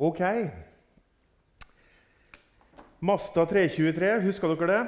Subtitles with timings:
[0.00, 0.20] Ok.
[3.04, 4.84] Masta 323, husker dere det?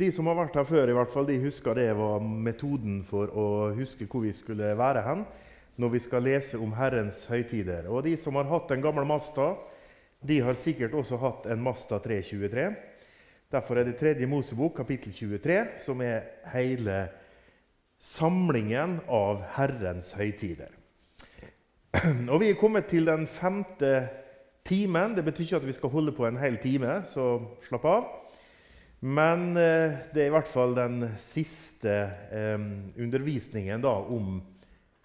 [0.00, 3.28] De som har vært her før, i hvert fall, de husker det var metoden for
[3.28, 3.44] å
[3.76, 5.26] huske hvor vi skulle være hen
[5.76, 7.90] når vi skal lese om Herrens høytider.
[7.92, 9.50] Og de som har hatt en gammel Masta,
[10.24, 12.66] de har sikkert også hatt en Masta 323.
[13.52, 16.24] Derfor er det tredje Mosebok, kapittel 23, som er
[16.54, 17.02] hele
[18.00, 20.72] samlingen av Herrens høytider.
[22.32, 24.21] Og Vi er kommet til den femte
[24.66, 25.16] timen.
[25.16, 27.34] Det betyr ikke at vi skal holde på en hel time, så
[27.66, 28.08] slapp av.
[29.02, 31.94] Men eh, det er i hvert fall den siste
[32.30, 32.68] eh,
[33.02, 34.38] undervisningen da, om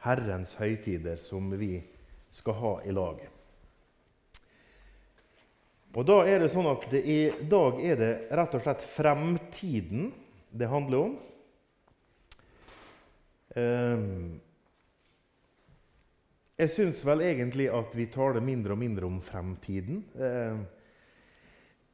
[0.06, 1.80] Herrens høytider som vi
[2.30, 3.24] skal ha i lag.
[5.98, 10.12] Og da er det sånn at det I dag er det rett og slett fremtiden
[10.54, 11.16] det handler om.
[13.58, 14.38] Um,
[16.58, 20.02] jeg syns vel egentlig at vi taler mindre og mindre om fremtiden.
[20.18, 20.58] Eh,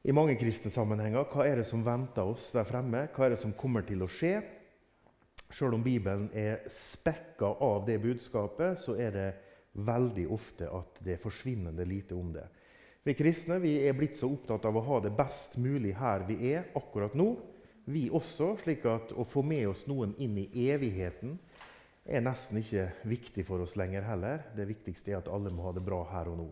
[0.08, 1.28] I mange kristne sammenhenger.
[1.28, 3.10] Hva er det som venter oss der fremme?
[3.12, 4.38] Hva er det som kommer til å skje?
[5.54, 9.30] Selv om Bibelen er spekka av det budskapet, så er det
[9.84, 12.46] veldig ofte at det er forsvinnende lite om det.
[13.04, 16.40] Vi kristne vi er blitt så opptatt av å ha det best mulig her vi
[16.54, 17.34] er akkurat nå.
[17.92, 21.36] Vi også, slik at å få med oss noen inn i evigheten
[22.06, 24.44] er nesten ikke viktig for oss lenger heller.
[24.56, 26.50] Det viktigste er at alle må ha det bra her og nå.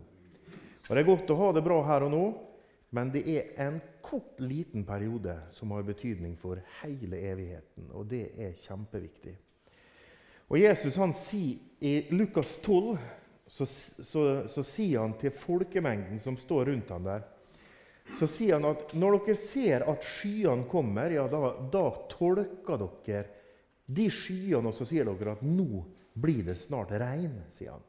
[0.88, 2.26] Og Det er godt å ha det bra her og nå,
[2.92, 8.34] men det er en kort, liten periode som har betydning for hele evigheten, og det
[8.36, 9.36] er kjempeviktig.
[10.52, 12.98] Og Jesus han sier I Lukas 12
[13.48, 17.24] så, så, så sier han til folkemengden som står rundt ham der
[18.20, 23.41] så sier han at når dere ser at skyene kommer, ja, da, da tolker dere
[23.96, 27.42] de skyene, og så sier dere at nå blir det snart regn.
[27.52, 27.84] sier han.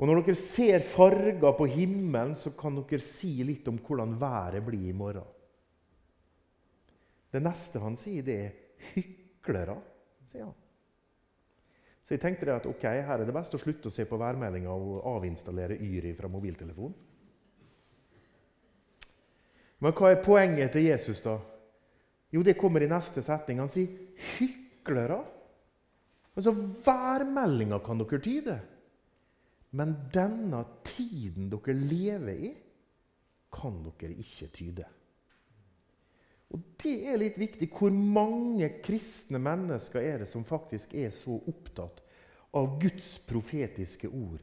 [0.00, 4.64] Og Når dere ser farger på himmelen, så kan dere si litt om hvordan været
[4.64, 5.26] blir i morgen.
[7.30, 8.50] Det neste han sier, det er
[8.94, 9.76] 'hyklere',
[10.32, 10.54] sier han.
[12.04, 14.70] Så jeg tenkte at ok, her er det best å slutte å se på værmeldinga
[14.70, 16.94] og avinstallere Yri fra mobiltelefonen.
[19.78, 21.38] Men hva er poenget til Jesus, da?
[22.32, 23.58] Jo, det kommer i neste setning.
[23.58, 24.59] Han sier 'hyklere'.
[26.36, 26.52] Altså,
[26.86, 28.56] Værmeldinga kan dere tyde.
[29.70, 32.54] Men denne tiden dere lever i,
[33.52, 34.86] kan dere ikke tyde.
[36.50, 37.68] Og Det er litt viktig.
[37.70, 42.00] Hvor mange kristne mennesker er det som faktisk er så opptatt
[42.56, 44.40] av Guds profetiske ord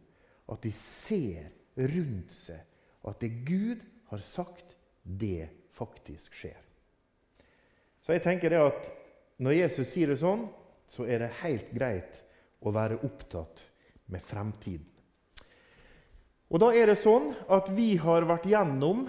[0.47, 2.63] at de ser rundt seg
[3.07, 6.61] at det Gud har sagt, det faktisk skjer?
[8.05, 8.87] Så jeg tenker det at
[9.43, 10.47] Når Jesus sier det sånn,
[10.89, 12.21] så er det helt greit
[12.63, 13.61] å være opptatt
[14.11, 14.87] med fremtiden.
[16.47, 19.07] Og da er det sånn at vi har vært gjennom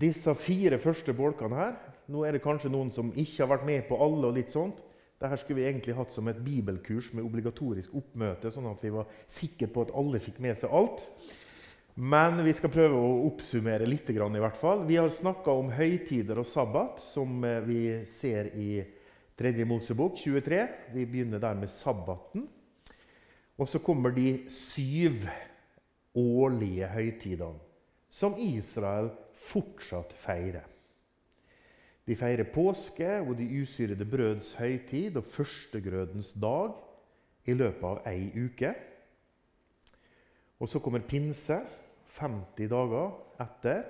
[0.00, 1.76] disse fire første bolkene her.
[2.10, 4.26] Nå er det kanskje noen som ikke har vært med på alle.
[4.26, 4.82] og litt sånt.
[5.20, 9.08] Dette skulle vi egentlig hatt som et bibelkurs med obligatorisk oppmøte, sånn at vi var
[9.28, 11.04] sikre på at alle fikk med seg alt.
[11.94, 14.10] Men vi skal prøve å oppsummere litt.
[14.10, 14.86] i hvert fall.
[14.86, 18.84] Vi har snakka om høytider og sabbat, som eh, vi ser i
[19.36, 19.64] 3.
[19.64, 20.68] Mosebok 23.
[20.94, 22.48] Vi begynner der med sabbaten.
[23.58, 25.26] Og så kommer de syv
[26.16, 27.60] årlige høytidene
[28.10, 30.66] som Israel fortsatt feirer.
[32.08, 36.74] De feirer påske og de usyrede brøds høytid og førstegrødens dag
[37.46, 38.72] i løpet av ei uke.
[40.60, 41.56] Og så kommer pinse
[42.18, 43.84] 50 dager etter.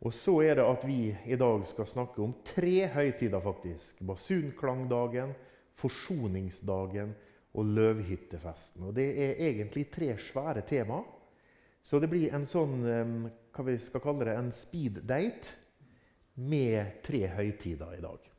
[0.00, 4.00] Og så er det at vi i dag skal snakke om tre høytider, faktisk.
[4.06, 5.34] Basunklangdagen,
[5.76, 7.12] forsoningsdagen
[7.54, 8.86] og løvhyttefesten.
[8.86, 11.02] Og Det er egentlig tre svære tema.
[11.82, 12.80] Så det blir en sånn
[13.50, 15.56] hva vi skal kalle det, en speed date
[16.36, 18.30] med tre høytider i dag.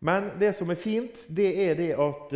[0.00, 2.34] Men det som er fint, det er det at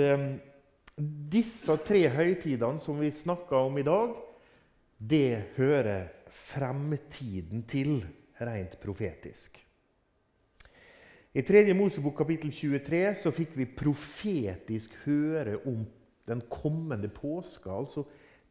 [0.97, 4.15] disse tre høytidene som vi snakker om i dag,
[4.99, 7.99] det hører fremtiden til
[8.41, 9.59] rent profetisk.
[11.35, 11.65] I 3.
[11.75, 15.83] Mosebok kapittel 23 så fikk vi profetisk høre om
[16.31, 17.73] den kommende påska.
[17.75, 18.05] Altså,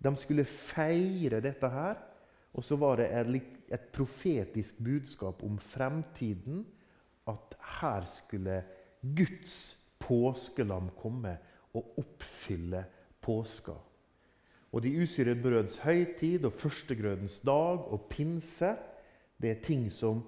[0.03, 2.01] de skulle feire dette her.
[2.53, 3.07] Og så var det
[3.71, 6.65] et profetisk budskap om fremtiden.
[7.23, 8.59] At her skulle
[8.99, 11.37] Guds påskelam komme
[11.73, 12.83] og oppfylle
[13.21, 13.75] påska.
[14.73, 18.73] Og de usyrede brøds høytid og førstegrødens dag og pinse
[19.41, 20.23] det er ting som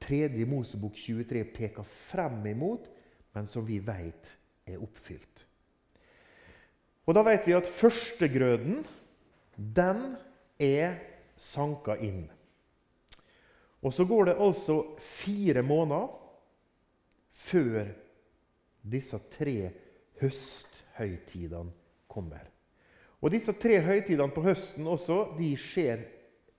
[0.00, 0.28] 3.
[0.48, 2.86] Mosebok 23 peker frem imot,
[3.34, 4.30] men som vi vet
[4.66, 5.44] er oppfylt.
[7.04, 8.84] Og Da vet vi at førstegrøden
[9.56, 10.16] den
[10.58, 10.96] er
[11.36, 12.24] sanka inn.
[13.84, 16.08] Og så går det altså fire måneder
[17.32, 17.90] før
[18.80, 19.70] disse tre
[20.98, 21.72] høsthøytidene
[22.08, 22.50] kommer.
[23.24, 26.04] Og Disse tre høytidene på høsten også, de skjer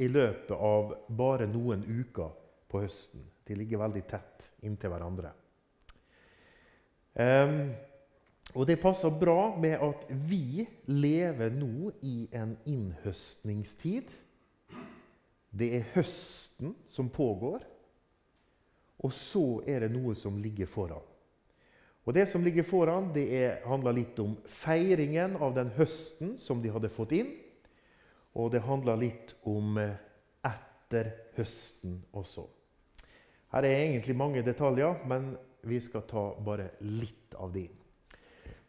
[0.01, 2.31] i løpet av bare noen uker
[2.71, 3.21] på høsten.
[3.45, 5.31] De ligger veldig tett inntil hverandre.
[7.15, 7.69] Um,
[8.55, 14.09] og det passer bra med at vi lever nå i en innhøstningstid.
[15.55, 17.63] Det er høsten som pågår,
[18.99, 21.14] og så er det noe som ligger foran.
[22.05, 26.61] Og Det som ligger foran, det er, handler litt om feiringen av den høsten som
[26.61, 27.31] de hadde fått inn.
[28.37, 29.95] Og det handler litt om eh,
[30.45, 32.45] etter høsten også.
[33.55, 35.33] Her er egentlig mange detaljer, men
[35.65, 37.65] vi skal ta bare litt av de.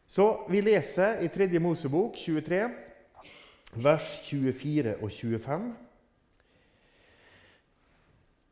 [0.08, 1.50] Så vi leser i 3.
[1.60, 2.62] Mosebok 23,
[3.82, 5.66] vers 24 og 25.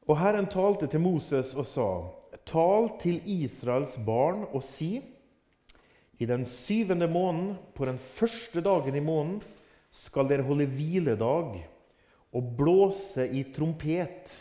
[0.04, 1.88] Og Herren talte til Moses og sa:"
[2.46, 5.02] Tal til Israels barn og si:"
[6.18, 9.42] I den syvende måneden, på den første dagen i måneden,
[9.90, 11.56] skal dere holde hviledag
[12.34, 14.34] og blåse i trompet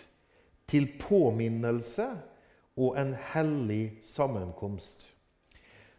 [0.70, 2.06] til påminnelse
[2.78, 5.06] og en hellig sammenkomst.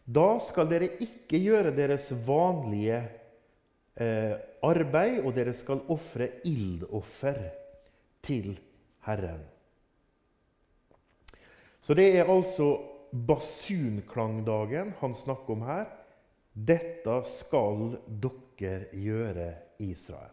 [0.05, 2.99] Da skal dere ikke gjøre deres vanlige
[3.97, 7.41] eh, arbeid, og dere skal ofre ildoffer
[8.25, 8.59] til
[9.07, 9.54] Herren.
[11.85, 12.79] Så det er altså
[13.13, 15.91] basunklangdagen han snakker om her.
[16.55, 19.51] Dette skal dere gjøre,
[19.83, 20.33] Israel.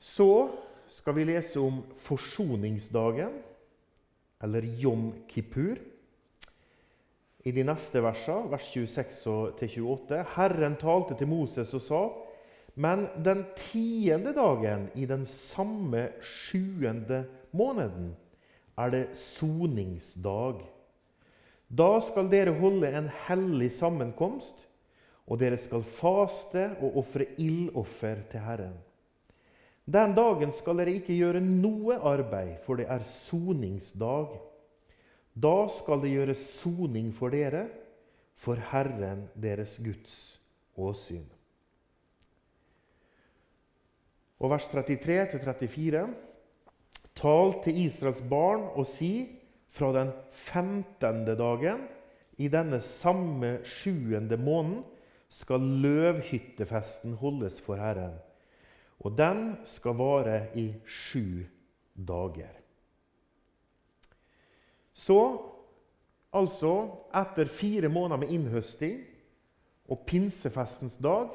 [0.00, 0.48] Så
[0.88, 3.34] skal vi lese om forsoningsdagen,
[4.42, 5.76] eller Jom kippur.
[7.46, 12.02] I de neste versene, vers 26-28, Herren talte til Moses og sa:"
[12.74, 18.14] Men den tiende dagen i den samme sjuende måneden
[18.76, 20.64] er det soningsdag.
[21.68, 24.58] Da skal dere holde en hellig sammenkomst,
[25.26, 28.76] og dere skal faste og ofre ildoffer til Herren.
[29.86, 34.36] Den dagen skal dere ikke gjøre noe arbeid, for det er soningsdag.
[35.34, 37.66] Da skal det gjøres soning for dere,
[38.36, 40.40] for Herren deres Guds
[40.76, 41.24] åsyn.
[44.38, 46.02] Og vers 33-34.:
[47.16, 49.28] Tal til Israels barn og si
[49.72, 51.86] fra den femtende dagen
[52.36, 54.84] i denne samme sjuende måneden
[55.32, 58.14] skal løvhyttefesten holdes for Herren.
[59.00, 61.44] Og den skal vare i sju
[61.96, 62.52] dager.
[64.96, 65.18] Så,
[66.32, 66.72] altså,
[67.12, 69.02] etter fire måneder med innhøsting
[69.88, 71.28] og pinsefestens dag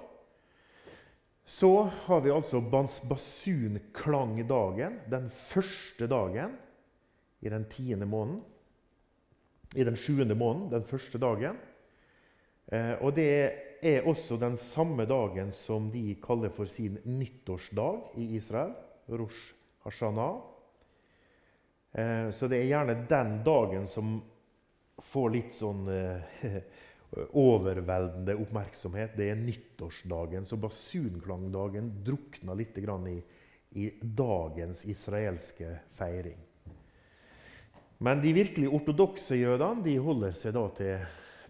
[1.52, 2.62] så har vi altså
[3.10, 6.54] basunklangdagen, den første dagen
[7.44, 8.44] i den tiende måneden.
[9.76, 11.58] I den sjuende måneden, den første dagen.
[12.72, 13.52] Eh, og det
[13.84, 18.72] er også den samme dagen som de kaller for sin nyttårsdag i Israel.
[19.12, 20.36] Rosh Hashanah.
[21.92, 24.22] Eh, så det er gjerne den dagen som
[25.04, 26.24] får litt sånn eh,
[27.12, 29.18] overveldende oppmerksomhet.
[29.18, 30.46] Det er nyttårsdagen.
[30.46, 33.18] Så basunklangdagen drukna litt i,
[33.70, 36.40] i dagens israelske feiring.
[38.02, 41.04] Men de virkelig ortodokse jødene de holder seg da til,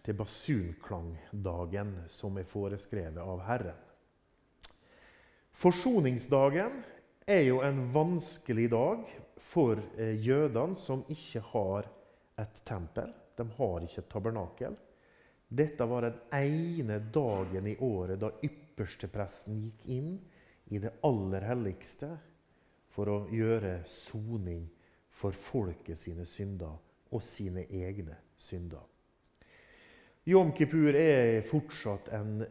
[0.03, 3.88] til basunklangdagen, som er foreskrevet av Herren.
[5.62, 6.82] Forsoningsdagen
[7.30, 9.06] er jo en vanskelig dag
[9.39, 11.88] for eh, jødene som ikke har
[12.41, 13.13] et tempel.
[13.38, 14.75] De har ikke et tabernakel.
[15.51, 20.13] Dette var den ene dagen i året da ypperstepresten gikk inn
[20.72, 22.13] i det aller helligste
[22.96, 24.63] for å gjøre soning
[25.12, 26.79] for folket sine synder
[27.12, 28.86] og sine egne synder.
[30.31, 32.46] Jom kippur er fortsatt en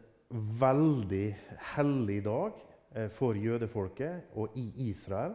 [0.61, 1.25] veldig
[1.73, 2.57] hellig dag
[2.93, 5.33] eh, for jødefolket og i Israel.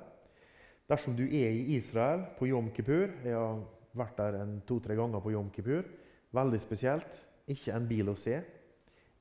[0.86, 3.64] Dersom du er i Israel på jom kippur Jeg har
[3.96, 4.36] vært der
[4.68, 5.82] to-tre ganger på jom kippur.
[6.30, 7.25] Veldig spesielt.
[7.46, 8.40] Ikke en bil å se.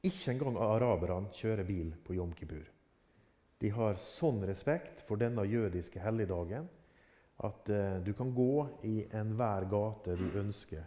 [0.05, 2.65] Ikke engang araberne kjører bil på Jom Kippur.
[3.61, 6.67] De har sånn respekt for denne jødiske helligdagen
[7.45, 10.83] at eh, du kan gå i enhver gate du ønsker.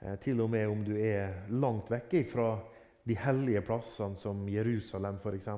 [0.00, 2.52] Eh, til og med om du er langt vekke fra
[3.06, 5.50] de hellige plassene som Jerusalem f.eks.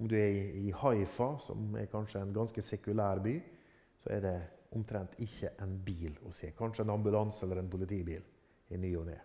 [0.00, 3.36] Om du er i, i Haifa, som er kanskje en ganske sekulær by,
[4.00, 4.36] så er det
[4.76, 6.54] omtrent ikke en bil å se.
[6.56, 8.22] Kanskje en ambulanse eller en politibil
[8.70, 9.18] i ny og ne.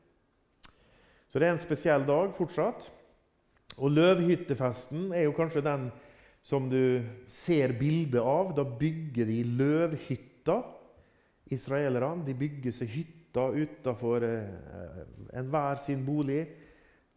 [1.36, 2.86] Så det er en spesiell dag fortsatt.
[3.76, 5.90] Og løvhyttefesten er jo kanskje den
[6.48, 8.54] som du ser bildet av.
[8.56, 10.64] Da bygger de løvhytter,
[11.52, 12.24] israelerne.
[12.24, 15.04] De bygger seg hytter utafor eh,
[15.36, 16.46] enhver sin bolig.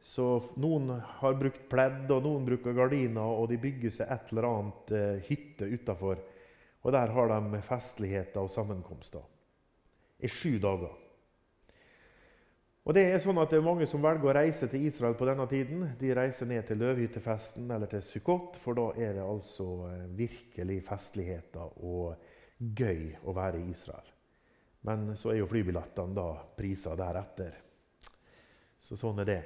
[0.02, 0.26] Så
[0.58, 4.96] noen har brukt pledd, og noen bruker gardiner, og de bygger seg et eller annet
[4.98, 6.26] eh, hytte utafor.
[6.82, 9.22] Og der har de festligheter og sammenkomster
[10.18, 11.04] i sju dager.
[12.88, 15.26] Og Det er sånn at det er mange som velger å reise til Israel på
[15.28, 15.82] denne tiden.
[16.00, 20.78] De reiser ned til løvhyttefesten eller til Sukkot, for da er det altså eh, virkelig
[20.86, 22.16] festligheter og
[22.56, 24.08] gøy å være i Israel.
[24.88, 27.60] Men så er jo flybillettene da priser deretter.
[28.80, 29.38] Så sånn er det.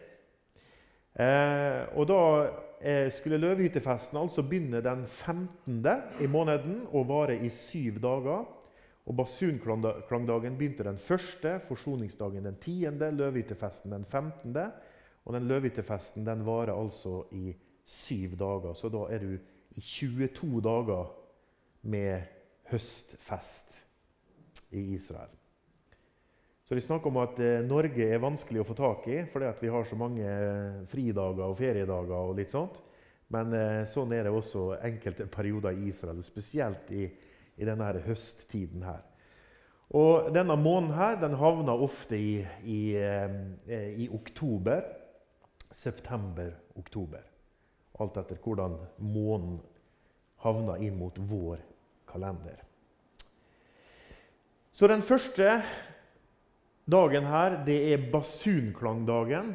[1.18, 2.22] Eh, og da
[2.78, 5.82] eh, skulle løvhyttefesten altså begynne den 15.
[6.22, 8.46] i måneden og vare i syv dager.
[9.06, 14.68] Og Basunklangdagen begynte den første, forsoningsdagen den tiende, løvhyttefesten den femtende.
[15.24, 17.52] Og den løvhyttefesten den varer altså i
[17.86, 19.32] syv dager, så da er du
[19.74, 21.10] i 22 dager
[21.82, 22.22] med
[22.70, 23.80] høstfest
[24.70, 25.30] i Israel.
[26.64, 29.72] Så De snakker om at eh, Norge er vanskelig å få tak i fordi vi
[29.74, 32.14] har så mange eh, fridager og feriedager.
[32.14, 32.78] og litt sånt.
[33.34, 37.31] Men eh, sånn er det også enkelte perioder i Israel, spesielt i Israel
[37.62, 39.02] i denne høsttiden her.
[39.92, 44.82] Og denne måneden her, den havner ofte i, i, eh, i oktober.
[45.72, 47.22] September-oktober.
[48.00, 49.60] Alt etter hvordan månen
[50.44, 51.62] havner inn mot vår
[52.08, 52.58] kalender.
[54.72, 55.62] Så den første
[56.88, 59.54] dagen her, det er basunklangdagen.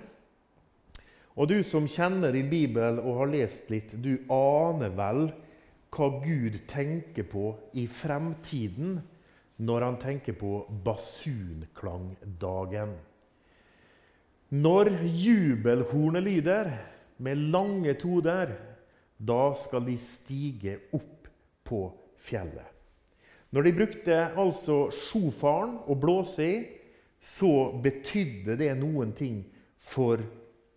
[1.38, 5.28] Og du som kjenner din bibel og har lest litt, du aner vel
[5.98, 9.00] hva Gud tenker på i fremtiden
[9.58, 12.94] når han tenker på basunklangdagen.
[14.54, 16.72] Når jubelhornet lyder
[17.18, 18.54] med lange toder,
[19.18, 21.28] da skal de stige opp
[21.66, 22.66] på fjellet.
[23.52, 26.66] Når de brukte altså sjofaren å blåse i,
[27.20, 29.44] så betydde det noen ting
[29.82, 30.22] for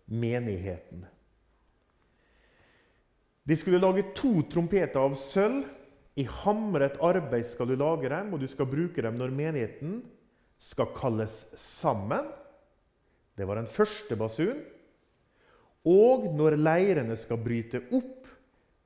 [0.09, 1.05] menigheten.
[3.47, 5.65] De skulle lage to trompeter av sølv.
[6.19, 10.01] I hamret arbeid skal du lage dem, og du skal bruke dem når menigheten
[10.61, 12.27] skal kalles sammen.
[13.37, 14.59] Det var den første basun.
[15.87, 18.27] Og når leirene skal bryte opp.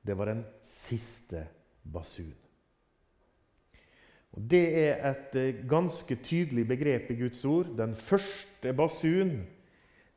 [0.06, 1.42] Det var den siste
[1.82, 2.34] basun.
[4.36, 7.72] Og det er et eh, ganske tydelig begrep i Guds ord.
[7.76, 9.38] Den første basun,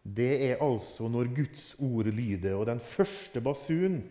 [0.03, 2.53] det er altså når Guds ord lyder.
[2.59, 4.01] Og den første basun,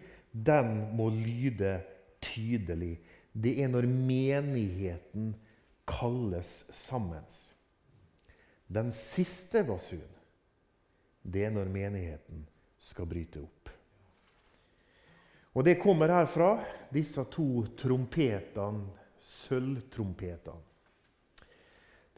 [0.44, 1.78] den må lyde
[2.22, 2.98] tydelig.
[3.32, 5.32] Det er når menigheten
[5.88, 7.24] kalles sammen.
[8.68, 10.04] Den siste basun,
[11.22, 12.44] det er når menigheten
[12.78, 13.72] skal bryte opp.
[15.56, 16.58] Og det kommer herfra,
[16.92, 18.84] disse to trompetene,
[19.18, 20.64] sølvtrompetene.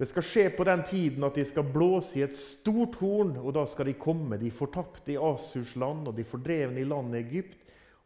[0.00, 3.52] Det skal skje på den tiden at de skal blåse i et stort horn, og
[3.52, 7.58] da skal de komme, de fortapte i Asurs land og de fordrevne i landet Egypt.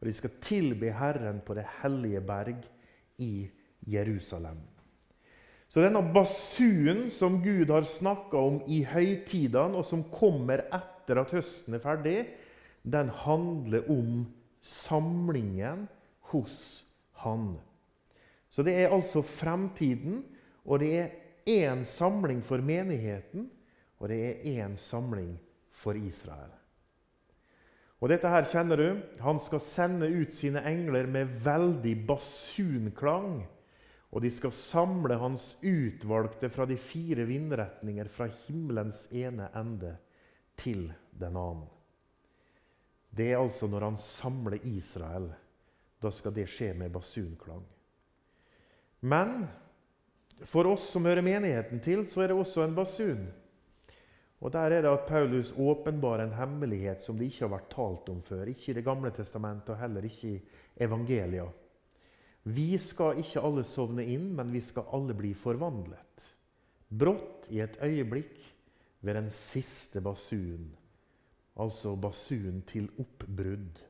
[0.05, 2.67] Og de skal tilbe Herren på det hellige berg
[3.25, 3.47] i
[3.89, 4.59] Jerusalem.
[5.73, 11.33] Så denne basunen som Gud har snakka om i høytidene, og som kommer etter at
[11.33, 12.19] høsten er ferdig,
[12.85, 14.27] den handler om
[14.61, 15.87] samlingen
[16.35, 16.85] hos
[17.25, 17.55] Han.
[18.53, 20.21] Så det er altså fremtiden,
[20.69, 21.17] og det er
[21.49, 23.49] én samling for menigheten,
[23.97, 25.39] og det er én samling
[25.73, 26.53] for Israel.
[28.03, 28.89] Og dette her kjenner du.
[29.25, 33.45] Han skal sende ut sine engler med veldig basunklang.
[34.15, 39.97] Og de skal samle hans utvalgte fra de fire vindretninger, fra himmelens ene ende
[40.61, 40.87] til
[41.19, 41.67] den annen.
[43.15, 45.31] Det er altså når han samler Israel.
[46.03, 47.63] Da skal det skje med basunklang.
[49.01, 49.47] Men
[50.49, 53.27] for oss som hører menigheten til, så er det også en basun.
[54.41, 58.09] Og Der er det at Paulus åpenbarer en hemmelighet som det ikke har vært talt
[58.09, 58.49] om før.
[58.51, 60.43] Ikke i Det gamle testamentet og heller ikke i
[60.77, 61.47] evangelia.
[62.45, 66.27] Vi skal ikke alle sovne inn, men vi skal alle bli forvandlet.
[66.89, 68.37] Brått, i et øyeblikk,
[69.01, 70.77] ved den siste basun.
[71.57, 73.81] Altså basun til oppbrudd.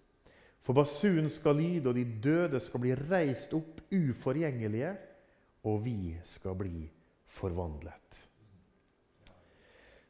[0.63, 4.95] For basunen skal lyde, og de døde skal bli reist opp uforgjengelige,
[5.65, 6.87] og vi skal bli
[7.27, 8.24] forvandlet.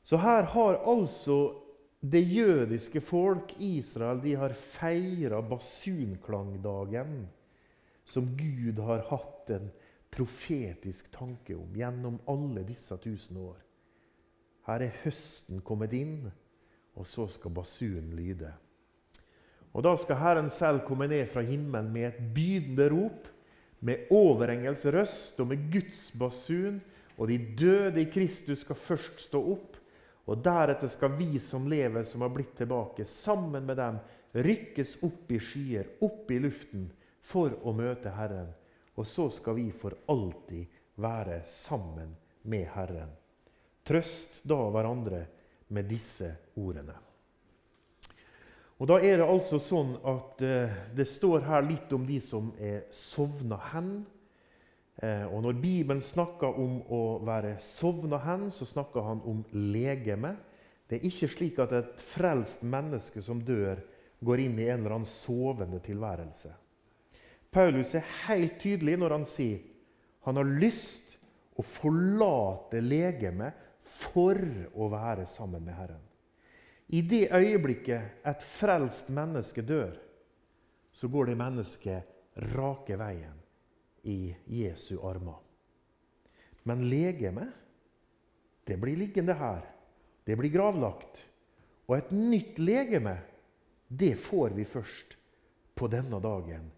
[0.05, 1.39] Så her har altså
[2.01, 7.25] det jødiske folk, Israel, de har feira basunklangdagen,
[8.05, 9.71] som Gud har hatt en
[10.13, 13.57] profetisk tanke om gjennom alle disse tusen år.
[14.69, 16.29] Her er høsten kommet inn,
[16.95, 18.53] og så skal basunen lyde.
[19.75, 23.31] Og da skal Herren selv komme ned fra himmelen med et bydende rop,
[23.85, 26.79] med overengels røst og med Guds basun,
[27.19, 29.81] og de døde i Kristus skal først stå opp.
[30.25, 33.99] Og deretter skal vi som lever, som har blitt tilbake, sammen med dem
[34.35, 36.89] rykkes opp i skyer, opp i luften,
[37.25, 38.51] for å møte Herren.
[38.97, 42.15] Og så skal vi for alltid være sammen
[42.49, 43.13] med Herren.
[43.85, 45.25] Trøst da hverandre
[45.75, 46.97] med disse ordene.
[48.79, 52.51] Og Da er det altså sånn at eh, det står her litt om de som
[52.59, 54.03] er sovna hen.
[55.03, 60.37] Eh, og Når Bibelen snakker om å være sovna hen, så snakker han om legeme.
[60.89, 63.83] Det er ikke slik at et frelst menneske som dør,
[64.25, 66.53] går inn i en eller annen sovende tilværelse.
[67.53, 69.61] Paulus er helt tydelig når han sier
[70.25, 71.19] han har lyst
[71.61, 74.39] å forlate legemet for
[74.73, 76.01] å være sammen med Herren.
[76.89, 79.93] I det øyeblikket et frelst menneske dør,
[80.95, 83.44] så går det mennesket rake veien
[84.05, 85.41] i Jesu armer.
[86.65, 87.53] Men legemet,
[88.65, 89.65] det blir liggende her.
[90.25, 91.21] Det blir gravlagt.
[91.89, 93.19] Og et nytt legeme,
[93.89, 95.19] det får vi først
[95.77, 96.71] på denne dagen,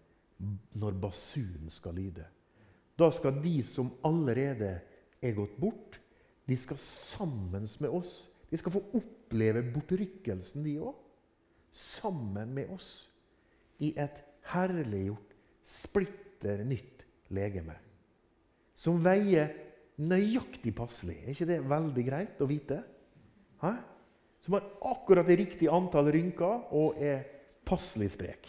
[0.77, 2.25] når basunen skal lyde.
[2.99, 4.73] Da skal de som allerede
[5.23, 5.99] er gått bort,
[6.47, 10.95] de skal sammen med oss de skal få oppleve bortrykkelsen, de òg.
[11.75, 13.09] Sammen med oss.
[13.83, 15.35] I et herliggjort,
[15.67, 16.96] splitter nytt
[17.33, 17.75] legeme.
[18.77, 19.53] Som veier
[19.97, 21.17] nøyaktig passelig.
[21.23, 22.81] Er ikke det veldig greit å vite?
[23.63, 23.73] Hæ?
[24.43, 27.25] Som har akkurat det riktige antall rynker og er
[27.67, 28.47] passelig sprek.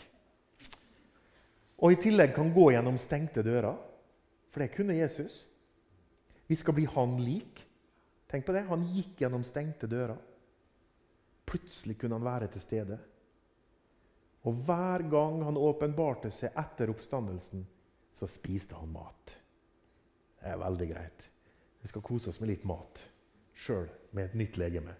[1.78, 3.76] Og i tillegg kan gå gjennom stengte dører.
[4.50, 5.44] For det kunne Jesus.
[6.49, 7.62] Vi skal bli han lik.
[8.28, 8.66] Tenk på det.
[8.68, 10.18] Han gikk gjennom stengte dører.
[11.49, 12.99] Plutselig kunne han være til stede.
[14.47, 17.64] Og hver gang han åpenbarte seg etter oppstandelsen,
[18.18, 19.37] så spiste han mat.
[20.38, 21.28] Det er veldig greit.
[21.82, 23.04] Vi skal kose oss med litt mat
[23.58, 24.95] sjøl med et nytt legeme.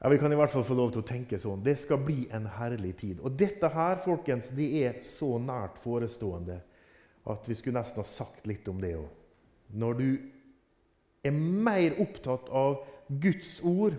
[0.00, 1.64] Ja, Vi kan i hvert fall få lov til å tenke sånn.
[1.64, 3.20] Det skal bli en herlig tid.
[3.24, 6.60] Og dette her, folkens, det er så nært forestående
[7.26, 9.08] at vi skulle nesten ha sagt litt om det òg.
[9.74, 10.10] Når du
[11.26, 13.96] er mer opptatt av Guds ord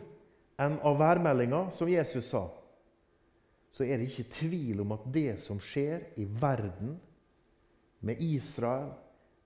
[0.62, 2.46] enn av værmeldinga, som Jesus sa,
[3.74, 6.96] så er det ikke tvil om at det som skjer i verden,
[8.02, 8.92] med Israel,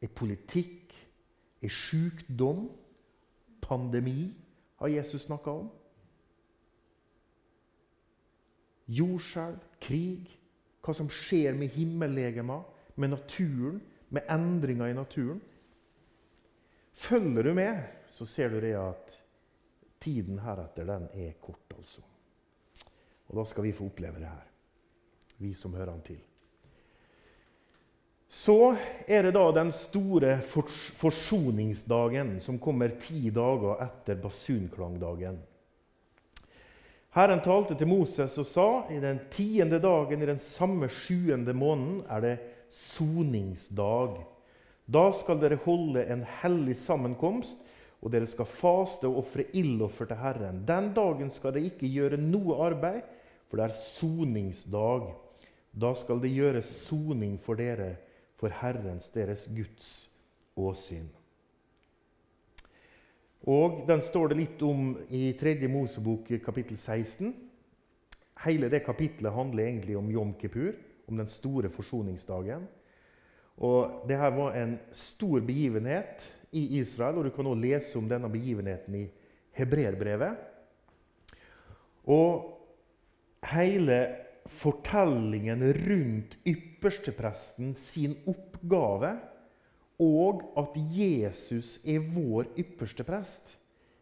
[0.02, 0.96] i politikk,
[1.62, 2.66] i sykdom,
[3.62, 4.32] pandemi,
[4.82, 5.70] har Jesus snakka om.
[8.92, 10.32] Jordskjelv, krig,
[10.82, 12.66] hva som skjer med himmellegemer,
[12.98, 13.78] med naturen,
[14.10, 15.42] med endringer i naturen.
[16.92, 19.14] Følger du med, så ser du det at
[20.02, 21.78] tiden heretter den er kort.
[21.78, 22.02] altså.
[23.30, 24.50] Og da skal vi få oppleve det her,
[25.38, 26.20] vi som hører han til.
[28.32, 28.76] Så
[29.08, 30.38] er det da den store
[30.96, 35.36] forsoningsdagen, som kommer ti dager etter basunklangdagen.
[37.12, 42.06] Herren talte til Moses og sa i den tiende dagen i den samme sjuende måneden
[42.08, 42.38] er det
[42.72, 44.14] soningsdag.
[44.88, 47.60] Da skal dere holde en hellig sammenkomst,
[48.00, 50.64] og dere skal faste og ofre ildoffer til Herren.
[50.64, 53.04] Den dagen skal dere ikke gjøre noe arbeid,
[53.52, 55.12] for det er soningsdag.
[55.84, 57.98] Da skal det gjøres soning for dere
[58.42, 60.10] for Herrens, deres Guds
[60.58, 61.08] åsyn.
[63.46, 65.56] Og Den står det litt om i 3.
[65.70, 67.32] Mosebok kapittel 16.
[68.46, 70.74] Hele det kapittelet handler egentlig om Jom Kippur,
[71.10, 72.68] om den store forsoningsdagen.
[73.62, 78.10] Og det her var en stor begivenhet i Israel, og du kan også lese om
[78.10, 79.06] denne begivenheten i
[79.58, 80.38] Hebreerbrevet.
[82.10, 82.58] Og
[83.52, 84.00] hele
[84.50, 86.38] fortellingen rundt
[86.82, 89.14] ypperstepresten sin oppgave,
[90.02, 93.58] og at Jesus er vår ypperste prest,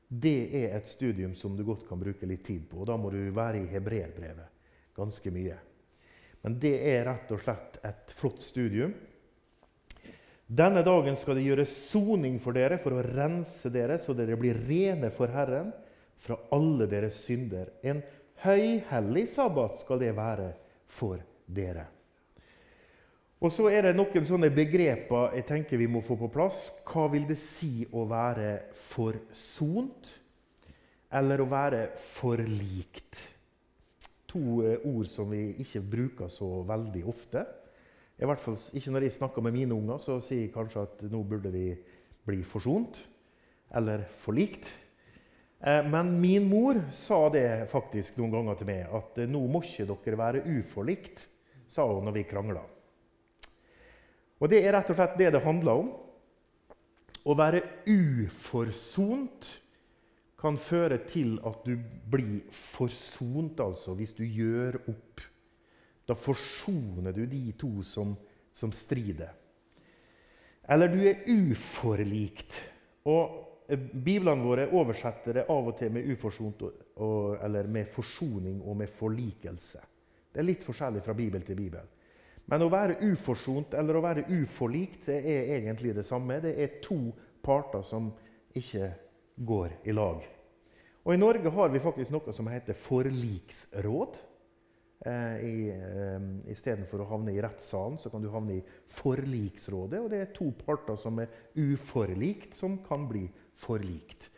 [0.08, 2.80] det er et studium som du godt kan bruke litt tid på.
[2.80, 4.48] og Da må du være i hebreerbrevet
[4.96, 5.58] ganske mye.
[6.42, 8.96] Men det er rett og slett et flott studium.
[10.48, 14.58] Denne dagen skal det gjøres soning for dere for å rense dere, så dere blir
[14.66, 15.70] rene for Herren
[16.18, 17.76] fra alle deres synder.
[17.84, 18.02] En
[18.48, 20.54] høyhellig sabbat skal det være
[20.90, 21.99] for dere.
[23.40, 26.66] Og så er det noen sånne begreper jeg tenker vi må få på plass.
[26.84, 28.50] Hva vil det si å være
[28.90, 30.10] forsont?
[31.16, 33.22] Eller å være forlikt?
[34.30, 37.46] To eh, ord som vi ikke bruker så veldig ofte.
[38.20, 41.06] I hvert fall ikke når jeg snakker med mine unger, så sier jeg kanskje at
[41.08, 41.70] nå burde vi
[42.28, 43.00] bli forsont
[43.80, 44.68] eller forlikt.
[45.64, 49.88] Eh, men min mor sa det faktisk noen ganger til meg, at nå må ikke
[49.96, 51.24] dere være uforlikt,
[51.72, 52.66] sa hun når vi krangla.
[54.40, 55.90] Og det er rett og slett det det handler om.
[57.28, 59.50] Å være uforsont
[60.40, 61.76] kan føre til at du
[62.10, 65.26] blir forsont, altså, hvis du gjør opp.
[66.08, 68.16] Da forsoner du de to som,
[68.56, 69.36] som strider.
[70.70, 72.56] Eller du er uforlikt.
[73.10, 78.62] Og eh, Biblene våre oversetter det av og til med uforsont og, eller med forsoning
[78.64, 79.82] og med forlikelse.
[80.30, 81.88] Det er litt forskjellig fra bibel til bibel.
[82.50, 86.40] Men å være uforsont eller å være uforlikt det er egentlig det samme.
[86.42, 86.98] Det er to
[87.46, 88.10] parter som
[88.58, 88.90] ikke
[89.46, 90.24] går i lag.
[91.06, 94.18] Og I Norge har vi faktisk noe som heter forliksråd.
[95.00, 98.64] Eh, eh, Istedenfor å havne i rettssalen, så kan du havne i
[98.98, 100.02] forliksrådet.
[100.02, 103.28] Og det er to parter som er uforlikt, som kan bli
[103.60, 104.30] forlikt.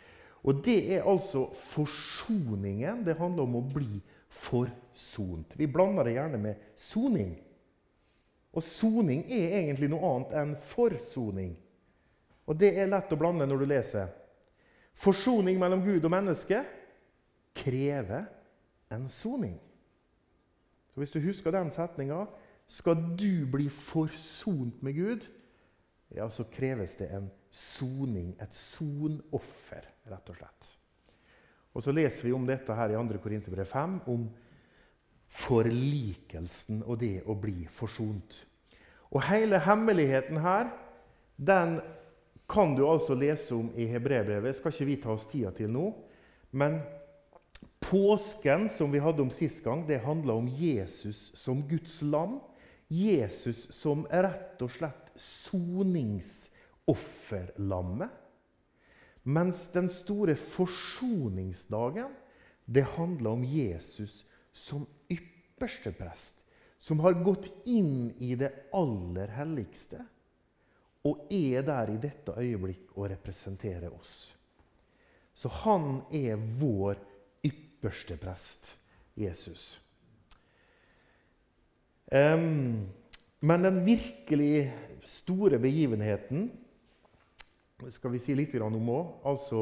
[0.44, 3.06] Og det er altså forsoningen.
[3.06, 5.58] Det handler om å bli forsont.
[5.58, 7.36] Vi blander det gjerne med soning.
[8.52, 11.54] Og soning er egentlig noe annet enn forsoning.
[12.50, 14.12] Og det er lett å blande når du leser.
[14.98, 16.60] Forsoning mellom Gud og menneske
[17.56, 18.28] krever
[18.92, 19.56] en soning.
[20.92, 22.26] Så Hvis du husker den setninga
[22.68, 25.26] Skal du bli forsont med Gud,
[26.16, 30.70] ja, så kreves det en soning, et sonoffer, rett og slett.
[31.76, 33.20] Og Så leser vi om dette her i 2.
[33.24, 34.30] Korinterbrev 5, om
[35.32, 38.48] forlikelsen og det å bli forsont.
[39.12, 40.72] Og hele hemmeligheten her,
[41.36, 41.82] den
[42.52, 44.56] kan du altså lese om i Hebrebrevet.
[44.58, 45.94] Skal ikke vi ta oss tida til nå.
[46.52, 46.82] Men
[47.84, 52.40] påsken som vi hadde om sist gang, det handla om Jesus som Guds lam.
[52.92, 58.10] Jesus som rett og slett soningsofferlammet.
[59.24, 62.08] Mens den store forsoningsdagen,
[62.66, 64.88] det handla om Jesus som
[65.62, 66.36] ypperste prest,
[66.80, 70.02] som har gått inn i det aller helligste
[71.06, 74.34] og er der i dette øyeblikk og representerer oss.
[75.34, 76.98] Så han er vår
[77.46, 78.76] ypperste prest,
[79.18, 79.80] Jesus.
[82.12, 82.90] Um,
[83.42, 84.72] men den virkelig
[85.06, 86.52] store begivenheten
[87.90, 89.26] skal vi si litt om òg.
[89.26, 89.62] Altså,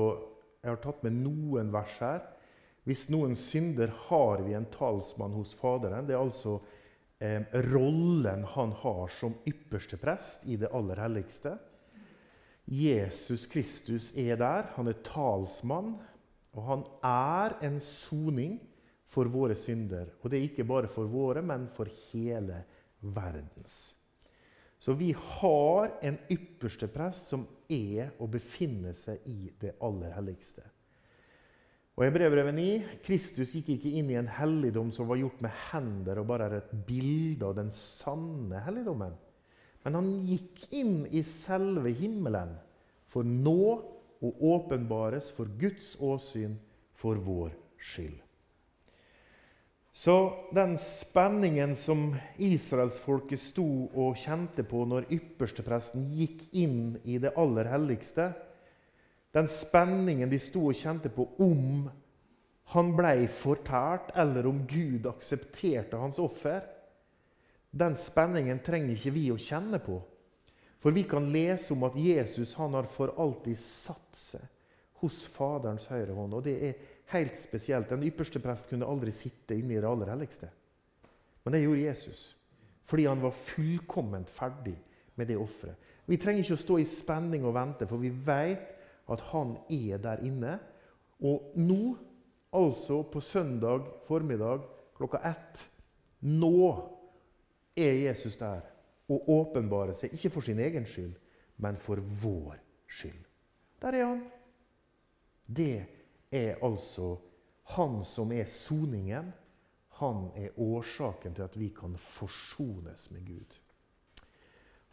[0.63, 2.23] jeg har tatt med noen vers her.
[2.89, 6.07] Hvis noen synder, har vi en talsmann hos Faderen.
[6.07, 6.55] Det er altså
[7.21, 11.51] eh, rollen han har som ypperste prest i det aller helligste.
[12.65, 14.71] Jesus Kristus er der.
[14.73, 15.99] Han er talsmann.
[16.57, 18.57] Og han er en soning
[19.05, 20.09] for våre synder.
[20.23, 22.63] Og det er ikke bare for våre, men for hele
[23.05, 23.93] verdens.
[24.81, 30.65] Så vi har en ypperste prest som er og befinner seg i det aller helligste.
[31.99, 32.65] Og I brevbrevet 9
[33.03, 36.61] Kristus gikk ikke inn i en helligdom som var gjort med hender og bare er
[36.61, 39.17] et bilde av den sanne helligdommen.
[39.83, 42.55] Men han gikk inn i selve himmelen
[43.11, 43.59] for nå
[44.23, 46.55] å åpenbares for Guds åsyn
[46.95, 47.51] for vår
[47.83, 48.15] skyld.
[49.91, 50.15] Så
[50.55, 57.67] den spenningen som israelsfolket sto og kjente på når ypperstepresten gikk inn i det aller
[57.67, 58.29] helligste,
[59.35, 61.89] den spenningen de sto og kjente på om
[62.73, 66.61] han ble fortært, eller om Gud aksepterte hans offer.
[67.71, 69.97] Den spenningen trenger ikke vi å kjenne på.
[70.79, 74.45] For vi kan lese om at Jesus han har for alltid satt seg
[75.01, 76.37] hos Faderens høyre hånd.
[76.37, 76.77] Og det er
[77.15, 77.89] helt spesielt.
[77.89, 80.49] Den ypperste prest kunne aldri sitte inne i det aller helligste.
[81.43, 82.23] Men det gjorde Jesus.
[82.89, 84.75] Fordi han var fullkomment ferdig
[85.17, 85.77] med det offeret.
[86.09, 88.78] Vi trenger ikke å stå i spenning og vente, for vi vet
[89.11, 90.57] at han er der inne.
[91.19, 91.97] Og nå,
[92.53, 94.63] altså på søndag formiddag
[94.97, 95.65] klokka ett
[96.19, 96.75] Nå
[97.79, 98.65] er Jesus der
[99.09, 101.13] og åpenbarer seg, ikke for sin egen skyld,
[101.63, 102.59] men for vår
[102.91, 103.23] skyld.
[103.81, 104.21] Der er han.
[105.47, 105.85] Det
[106.31, 107.15] er altså
[107.73, 109.31] han som er soningen.
[109.99, 113.58] Han er årsaken til at vi kan forsones med Gud.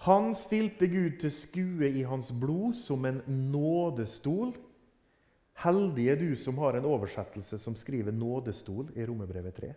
[0.05, 4.53] Han stilte Gud til skue i hans blod som en nådestol.
[5.63, 9.75] Heldig er du som har en oversettelse som skriver 'nådestol' i Romerbrevet 3.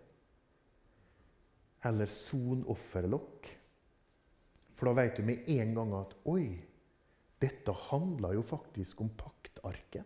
[1.83, 3.47] Eller sonofferlokk.
[4.75, 6.59] For da vet du med en gang at oi,
[7.41, 10.03] dette handler jo faktisk om paktarken'.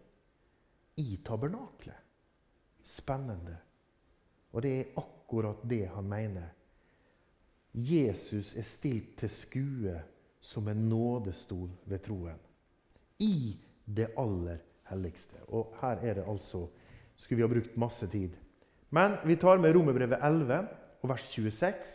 [0.95, 1.95] i tabernaklet.
[2.83, 3.57] Spennende.
[4.51, 6.51] Og det er akkurat det han mener.
[7.73, 9.95] Jesus er stilt til skue
[10.43, 12.37] som en nådestol ved troen.
[13.19, 14.59] I det aller
[14.91, 15.39] helligste.
[15.47, 16.67] Og her er det altså
[17.15, 18.31] Skulle vi ha brukt masse tid.
[18.89, 20.67] Men vi tar med Romerbrevet 11
[21.03, 21.91] og vers 26.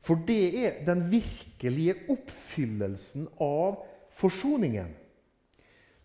[0.00, 3.80] For det er den virkelige oppfyllelsen av
[4.14, 4.92] forsoningen.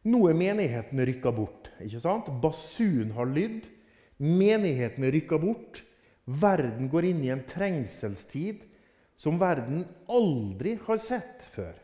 [0.08, 1.69] Nå er menigheten rykka bort.
[1.84, 2.32] ikke sant?
[2.41, 3.67] Basun har lydd.
[4.17, 5.84] Menigheten er rykka bort.
[6.25, 8.63] Verden går inn i en trengselstid
[9.17, 11.75] som verden aldri har sett før.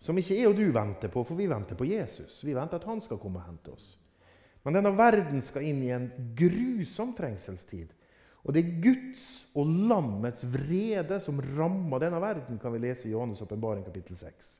[0.00, 2.40] Som ikke jeg og du venter på, for vi venter på Jesus.
[2.44, 3.92] Vi venter at han skal komme og hente oss.
[4.64, 7.92] Men denne verden skal inn i en grusom trengselstid.
[8.40, 13.12] Og det er Guds og lammets vrede som rammer denne verden, kan vi lese i
[13.12, 14.50] Johannes' åpenbaring kapittel 6.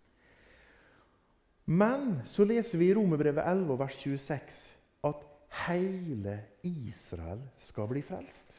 [1.71, 4.61] Men så leser vi i Romerbrevet 11, vers 26
[5.09, 5.25] at
[5.67, 8.53] hele Israel skal bli frelst.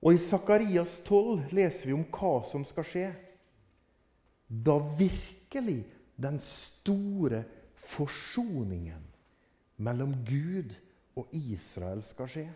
[0.00, 3.08] Og i Sakarias 12 leser vi om hva som skal skje.
[4.48, 5.82] Da virkelig
[6.20, 7.42] den store
[7.90, 9.04] forsoningen
[9.80, 10.72] mellom Gud
[11.18, 12.46] og Israel skal skje.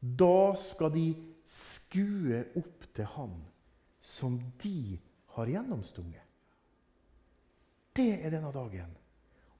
[0.00, 1.06] Da skal de
[1.50, 3.38] skue opp til Han
[4.00, 4.98] som de
[5.36, 6.26] har gjennomstunget.
[7.94, 8.90] Det er denne dagen.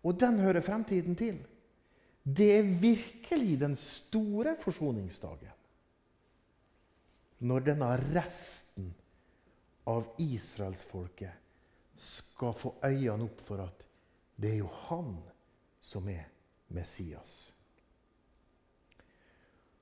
[0.03, 1.39] Og den hører fremtiden til.
[2.25, 5.60] Det er virkelig den store forsoningsdagen.
[7.41, 8.91] Når denne resten
[9.89, 13.87] av israelsfolket skal få øynene opp for at
[14.41, 15.15] det er jo han
[15.81, 16.29] som er
[16.73, 17.51] Messias.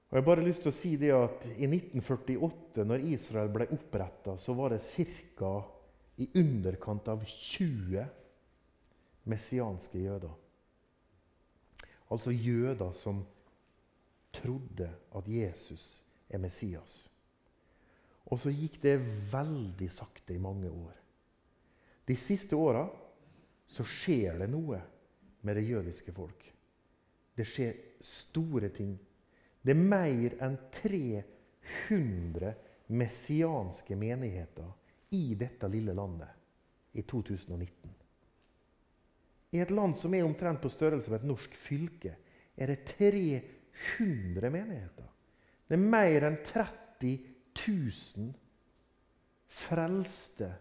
[0.08, 3.66] Og jeg har bare lyst til å si det at I 1948, når Israel ble
[3.76, 4.80] oppretta, så var det
[5.36, 5.52] ca.
[6.16, 8.06] i underkant av 20
[9.28, 10.32] messianske jøder.
[12.10, 13.20] Altså jøder som
[14.32, 17.04] trodde at Jesus er Messias.
[18.28, 18.98] Og så gikk det
[19.32, 20.94] veldig sakte i mange år.
[22.08, 22.84] De siste åra
[23.68, 24.80] så skjer det noe
[25.44, 26.44] med det jødiske folk.
[27.36, 28.94] Det skjer store ting.
[29.62, 32.52] Det er mer enn 300
[32.96, 34.70] messianske menigheter
[35.16, 37.94] i dette lille landet i 2019.
[39.50, 42.14] I et land som er omtrent på størrelse med et norsk fylke,
[42.56, 45.08] er det 300 menigheter.
[45.68, 48.32] Det er mer enn 30 000
[49.48, 50.52] frelste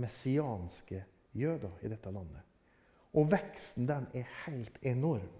[0.00, 1.04] messianske
[1.36, 2.42] jøder i dette landet.
[3.18, 5.30] Og veksten den er helt enorm.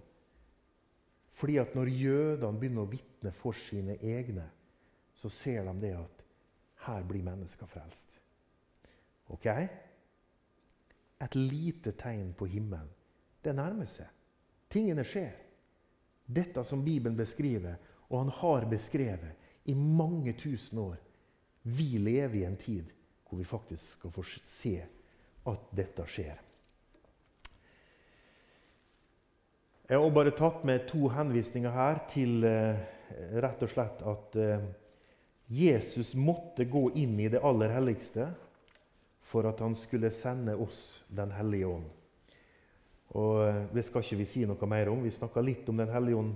[1.33, 4.45] Fordi at når jødene begynner å vitne for sine egne,
[5.15, 6.25] så ser de det at
[6.85, 8.17] her blir mennesker frelst.
[9.31, 9.47] Ok?
[11.21, 12.89] Et lite tegn på himmelen.
[13.41, 14.09] Det nærmer seg.
[14.71, 15.33] Tingene skjer.
[16.25, 17.77] Dette som Bibelen beskriver,
[18.09, 20.97] og han har beskrevet i mange tusen år.
[21.61, 22.89] Vi lever i en tid
[23.29, 24.73] hvor vi faktisk skal få se
[25.47, 26.39] at dette skjer.
[29.91, 32.77] Jeg har bare tatt med to henvisninger her til eh,
[33.43, 34.61] rett og slett at eh,
[35.51, 38.29] Jesus måtte gå inn i det aller helligste
[39.27, 41.89] for at han skulle sende oss Den hellige ånd.
[43.19, 45.03] Og eh, Det skal ikke vi si noe mer om.
[45.03, 46.35] Vi snakka litt om Den hellige ånd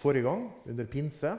[0.00, 1.36] forrige gang, under pinse.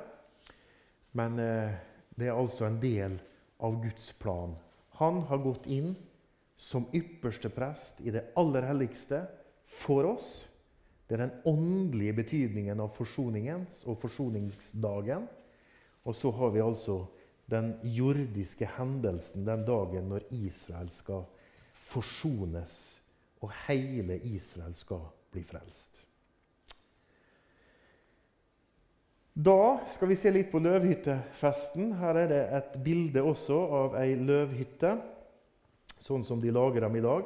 [1.16, 1.76] Men eh,
[2.16, 3.18] det er altså en del
[3.64, 4.56] av Guds plan.
[5.00, 5.94] Han har gått inn
[6.60, 9.26] som ypperste prest i det aller helligste
[9.68, 10.46] for oss
[11.08, 15.28] det er den åndelige betydningen av forsoningens og forsoningsdagen.
[16.06, 17.04] Og så har vi altså
[17.50, 21.28] den jordiske hendelsen den dagen når Israel skal
[21.86, 23.00] forsones,
[23.46, 26.02] og hele Israel skal bli frelst.
[29.36, 31.90] Da skal vi se litt på løvhyttefesten.
[32.00, 34.94] Her er det et bilde også av ei løvhytte,
[36.00, 37.26] sånn som de lager dem i dag.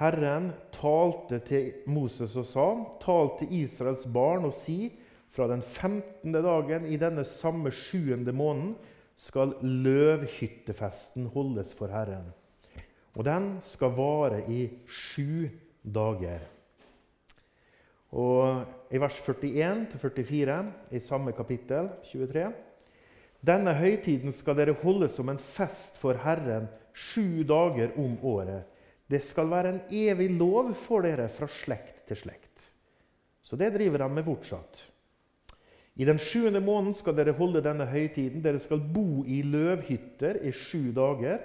[0.00, 2.66] Herren talte til Moses og sa:"
[3.00, 4.90] Tal til Israels barn og si:"
[5.30, 6.32] Fra den 15.
[6.32, 8.74] dagen i denne samme sjuende måneden
[9.16, 12.32] skal løvhyttefesten holdes for Herren.
[13.14, 15.48] Og den skal vare i sju
[15.84, 16.55] dager.
[18.16, 20.56] Og I vers 41-44
[20.96, 22.46] i samme kapittel, 23
[23.46, 28.64] Denne høytiden skal dere holde som en fest for Herren sju dager om året.
[29.06, 32.70] Det skal være en evig lov for dere fra slekt til slekt.
[33.44, 34.80] Så det driver de med fortsatt.
[35.96, 38.42] I den sjuende måneden skal dere holde denne høytiden.
[38.44, 41.38] Dere skal bo i løvhytter i sju dager.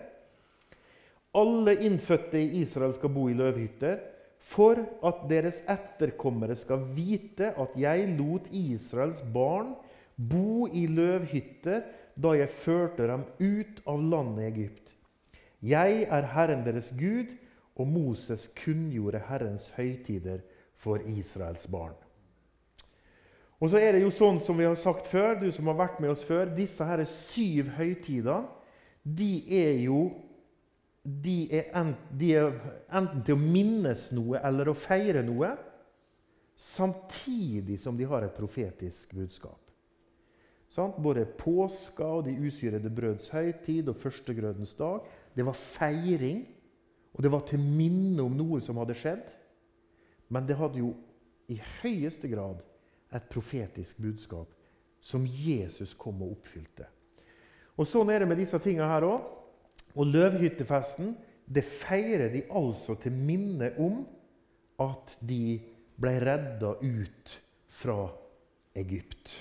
[1.38, 4.02] Alle innfødte i Israel skal bo i løvhytter,
[4.42, 9.76] for at deres etterkommere skal vite at jeg lot Israels barn
[10.18, 11.84] bo i løvhytter
[12.22, 14.92] da jeg førte dem ut av landet Egypt.
[15.62, 17.30] Jeg er Herren deres Gud,
[17.80, 20.42] og Moses kunngjorde Herrens høytider
[20.78, 21.96] for Israels barn.
[23.62, 26.02] Og så er det jo sånn som vi har sagt før, du som har vært
[26.02, 28.50] med oss før, disse her syv høytider
[29.04, 30.10] de er jo
[31.04, 32.54] de er, enten, de er
[32.94, 35.50] enten til å minnes noe eller å feire noe,
[36.62, 39.58] samtidig som de har et profetisk budskap.
[40.72, 40.94] Sånn?
[41.04, 45.08] Både påska og de usyrede brøds høytid og førstegrødens dag.
[45.36, 46.46] Det var feiring,
[47.12, 49.26] og det var til minne om noe som hadde skjedd.
[50.32, 50.94] Men det hadde jo
[51.52, 52.62] i høyeste grad
[53.12, 54.54] et profetisk budskap
[55.04, 56.86] som Jesus kom og oppfylte.
[57.76, 59.41] Og Sånn er det med disse tingene her òg.
[59.96, 61.16] Og løvhyttefesten
[61.52, 64.04] det feirer de altså til minne om
[64.82, 65.60] at de
[66.02, 67.34] ble redda ut
[67.72, 67.98] fra
[68.76, 69.34] Egypt.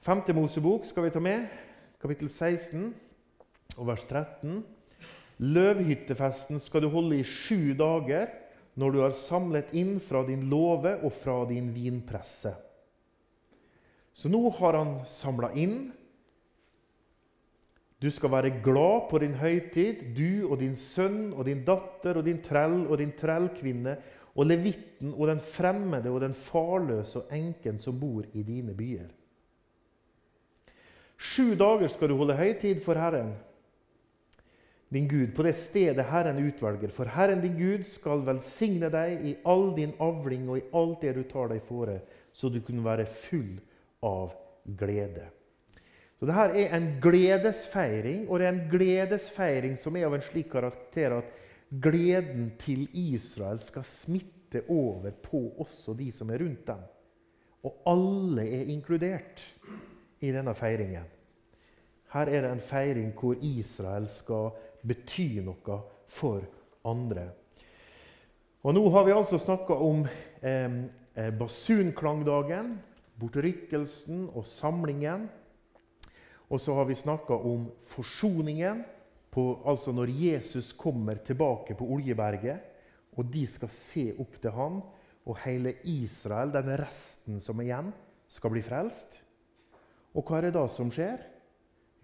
[0.00, 1.44] Femte Mosebok skal vi ta med,
[2.00, 2.94] kapittel 16
[3.76, 4.62] og vers 13.
[5.38, 8.30] Løvhyttefesten skal du holde i sju dager
[8.78, 12.54] når du har samlet inn fra din låve og fra din vinpresse.
[14.14, 15.90] Så nå har han samla inn.
[18.02, 22.24] Du skal være glad på din høytid, du og din sønn og din datter og
[22.24, 23.96] din trell og din trellkvinne
[24.38, 29.08] og levitten og den fremmede og den farløse og enken som bor i dine byer.
[31.18, 33.34] Sju dager skal du holde høytid for Herren
[34.88, 36.88] din Gud, på det stedet Herren utvelger.
[36.88, 41.16] For Herren din Gud skal velsigne deg i all din avling og i alt det
[41.18, 41.98] du tar deg fore,
[42.32, 43.58] så du kunne være full
[44.02, 44.32] av
[44.78, 45.26] glede.
[46.18, 50.50] Så Dette er en gledesfeiring, og det er en gledesfeiring som er av en slik
[50.50, 51.28] karakter at
[51.70, 56.82] gleden til Israel skal smitte over på også de som er rundt dem.
[57.62, 59.44] Og alle er inkludert
[60.20, 61.06] i denne feiringen.
[62.12, 64.50] Her er det en feiring hvor Israel skal
[64.88, 66.42] bety noe for
[66.88, 67.28] andre.
[68.66, 70.06] Og Nå har vi altså snakka om
[70.42, 72.78] eh, basunklangdagen,
[73.20, 75.28] bortrykkelsen og samlingen.
[76.48, 78.84] Og så har vi snakka om forsoningen,
[79.30, 82.62] på, altså når Jesus kommer tilbake på Oljeberget.
[83.18, 84.78] Og de skal se opp til han,
[85.28, 87.90] og hele Israel, den resten som er igjen,
[88.32, 89.18] skal bli frelst.
[90.16, 91.20] Og hva er det da som skjer?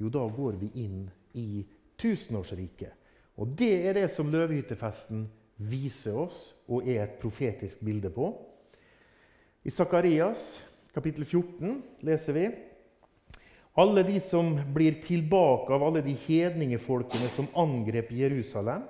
[0.01, 1.07] Jo, da går vi inn
[1.39, 1.65] i
[2.01, 2.93] tusenårsriket.
[3.41, 5.25] Og det er det som løvehyttefesten
[5.71, 8.29] viser oss og er et profetisk bilde på.
[9.65, 10.59] I Sakarias
[10.95, 12.47] kapittel 14 leser vi
[13.75, 18.85] alle de som blir tilbake av alle de hedningefolkene som angrep Jerusalem.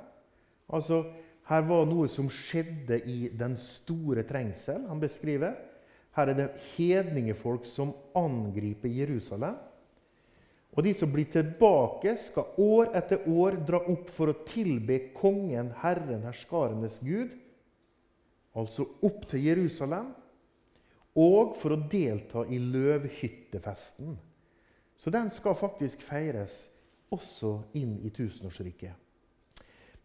[0.68, 1.04] Altså,
[1.44, 4.86] Her var noe som skjedde i den store trengsel.
[4.88, 5.52] han beskriver.
[6.16, 9.56] Her er det hedningefolk som angriper Jerusalem.
[10.72, 15.70] Og de som blir tilbake, skal år etter år dra opp for å tilbe kongen,
[15.82, 17.30] Herren, herskarenes Gud,
[18.54, 20.14] altså opp til Jerusalem,
[21.14, 24.16] og for å delta i løvhyttefesten.
[25.04, 26.62] Så den skal faktisk feires
[27.12, 28.94] også inn i tusenårsriket.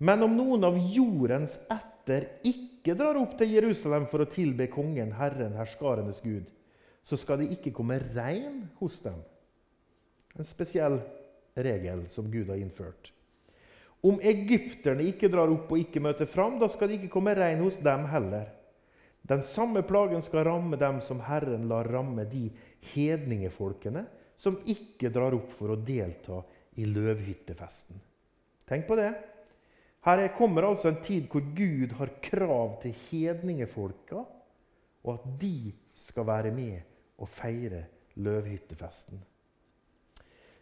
[0.04, 5.14] Men om noen av jordens ætter ikke drar opp til Jerusalem for å tilbe kongen,
[5.16, 6.52] Herren, herskarenes Gud,
[7.08, 9.24] så skal det ikke komme regn hos dem.
[10.36, 11.00] En spesiell
[11.56, 13.14] regel som Gud har innført.
[14.04, 17.64] Om egypterne ikke drar opp og ikke møter fram, da skal det ikke komme regn
[17.64, 18.52] hos dem heller.
[19.24, 22.50] Den samme plagen skal ramme dem som Herren lar ramme de
[22.92, 26.40] hedningefolkene som ikke drar opp for å delta
[26.80, 28.00] i løvhyttefesten.
[28.70, 29.12] Tenk på det.
[30.08, 34.24] Her kommer altså en tid hvor Gud har krav til hedningefolka,
[35.04, 36.80] og at de skal være med
[37.20, 37.84] og feire
[38.20, 39.20] løvhyttefesten.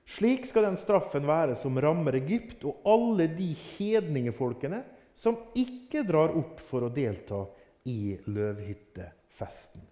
[0.08, 4.80] Slik skal den straffen være som rammer Egypt og alle de hedningefolkene
[5.18, 7.44] som ikke drar opp for å delta
[7.90, 9.84] i løvhyttefesten.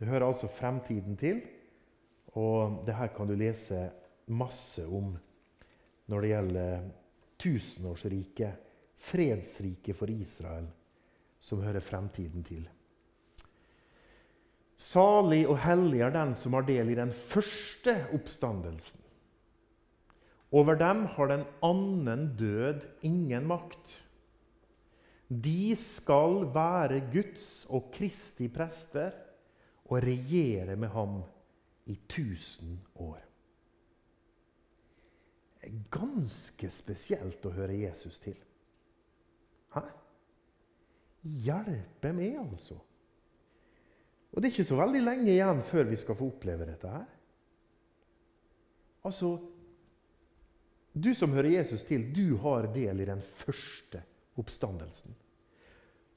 [0.00, 1.40] Det hører altså fremtiden til,
[2.38, 3.88] og det her kan du lese
[4.30, 5.14] masse om
[6.10, 6.84] når det gjelder
[7.40, 8.68] tusenårsriket,
[9.00, 10.66] fredsriket for Israel,
[11.40, 12.66] som hører fremtiden til.
[14.80, 19.00] Salig og hellig er den som har del i den første oppstandelsen.
[20.50, 23.92] Over dem har den annen død ingen makt.
[25.30, 29.12] De skal være Guds og Kristi prester
[29.86, 31.20] og regjere med ham
[31.90, 33.20] i tusen år.
[35.60, 38.36] Det ganske spesielt å høre Jesus til.
[39.74, 39.82] Hæ?
[41.44, 42.78] Hjelpe meg, altså.
[44.30, 47.08] Og det er ikke så veldig lenge igjen før vi skal få oppleve dette her.
[49.04, 49.38] Altså
[50.92, 54.02] Du som hører Jesus til, du har del i den første
[54.40, 55.14] oppstandelsen.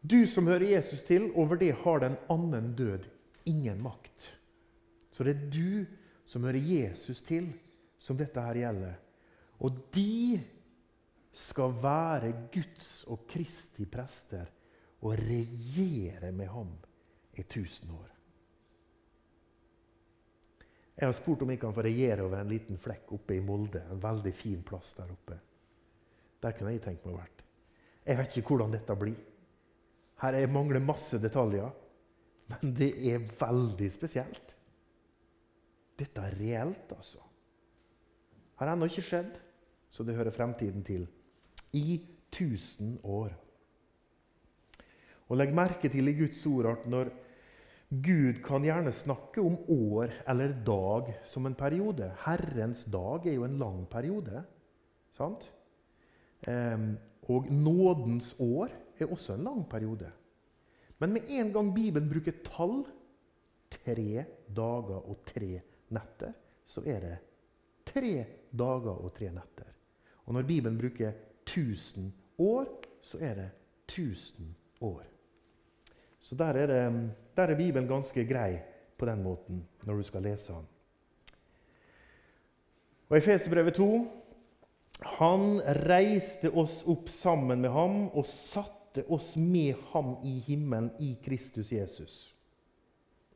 [0.01, 3.05] Du som hører Jesus til, over det har den annen død
[3.45, 4.33] ingen makt.
[5.13, 5.85] Så det er du
[6.25, 7.51] som hører Jesus til,
[8.01, 8.95] som dette her gjelder.
[9.63, 10.39] Og de
[11.33, 14.49] skal være Guds og Kristi prester
[15.03, 16.73] og regjere med ham
[17.37, 18.09] i tusen år.
[20.93, 23.81] Jeg har spurt om jeg kan få regjere over en liten flekk oppe i Molde.
[23.91, 25.39] En veldig fin plass der oppe.
[26.43, 27.41] Der kunne jeg tenkt meg å vært.
[28.05, 29.17] Jeg vet ikke hvordan dette blir.
[30.21, 31.71] Her jeg mangler masse detaljer.
[32.51, 34.52] Men det er veldig spesielt.
[35.99, 37.21] Dette er reelt, altså.
[38.59, 39.37] Har ennå ikke skjedd,
[39.93, 41.05] så det hører fremtiden til.
[41.73, 42.01] I
[42.33, 43.33] 1000 år.
[45.29, 47.11] Og legg merke til i Guds ord at når
[47.93, 52.09] Gud kan gjerne snakke om år eller dag som en periode.
[52.23, 54.41] Herrens dag er jo en lang periode.
[55.13, 55.45] Sant?
[56.47, 56.95] Ehm,
[57.29, 60.09] og nådens år er også en lang periode.
[60.99, 62.83] Men med en gang Bibelen bruker tall,
[63.69, 64.25] tre
[64.55, 66.33] dager og tre netter,
[66.65, 67.15] så er det
[67.85, 68.13] tre
[68.51, 69.69] dager og tre netter.
[70.25, 71.11] Og når Bibelen bruker
[71.43, 72.69] 1000 år,
[73.01, 73.49] så er det
[73.89, 75.03] 1000 år.
[76.23, 78.61] Så der er, det, der er, Bibelen ganske grei
[78.97, 80.67] på den måten når du skal lese den.
[83.09, 83.89] Og I Feserbrevet 2
[85.19, 91.17] Han reiste oss opp sammen med ham og satte oss med ham i himmelen i
[91.25, 92.35] Kristus Jesus.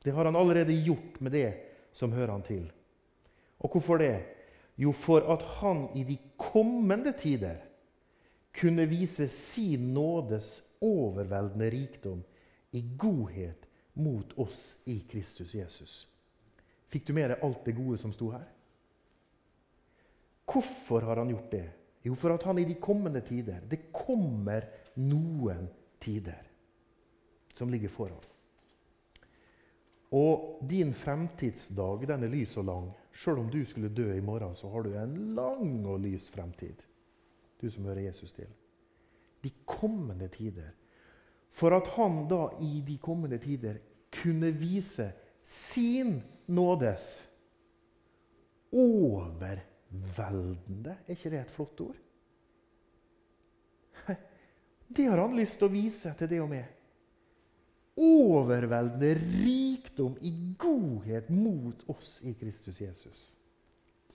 [0.03, 1.49] Det har han allerede gjort med det
[1.97, 2.67] som hører han til.
[3.57, 4.15] Og hvorfor det?
[4.77, 7.57] Jo, for at han i de kommende tider
[8.57, 12.21] kunne vise sin nådes overveldende rikdom
[12.77, 13.65] i godhet
[13.97, 16.05] mot oss i Kristus Jesus.
[16.87, 18.45] Fikk du med deg alt det gode som sto her?
[20.47, 21.65] Hvorfor har han gjort det?
[22.05, 24.63] Jo, for at han i de kommende tider Det kommer
[24.95, 25.65] noen
[25.99, 26.45] tider
[27.57, 28.21] som ligger foran.
[30.15, 32.85] Og din fremtidsdag den er lys og lang.
[33.11, 36.79] Sjøl om du skulle dø i morgen, så har du en lang og lys fremtid.
[37.61, 38.47] Du som hører Jesus til.
[39.43, 40.71] De kommende tider
[41.57, 43.79] for at han da i de kommende tider
[44.13, 45.09] kunne vise
[45.43, 47.29] sin nådes
[48.71, 51.95] overveldende Er ikke det et flott ord?
[54.95, 56.65] Det har han lyst til å vise til det og meg.
[57.97, 63.23] Overveldende rikdom i godhet mot oss i Kristus Jesus.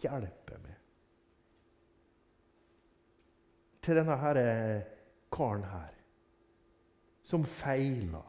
[0.02, 0.78] Hjelpe meg.
[3.82, 4.38] Til denne her
[5.32, 5.98] karen her
[7.22, 8.24] som feiler,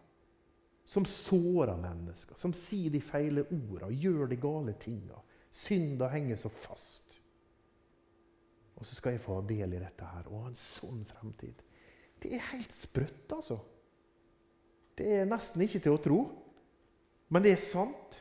[0.85, 5.17] som sårer mennesker, som sier de feile ordene, gjør de gale tinga.
[5.53, 7.19] Synda henger så fast.
[8.77, 11.61] Og så skal jeg få ha del i dette her ha en sånn fremtid.
[12.21, 13.59] Det er helt sprøtt, altså.
[14.97, 16.19] Det er nesten ikke til å tro.
[17.33, 18.19] Men det er sant.